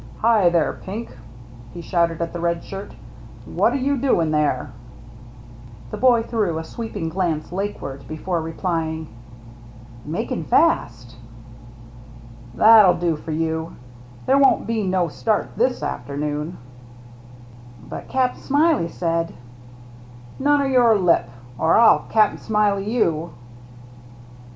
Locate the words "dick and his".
16.57-17.81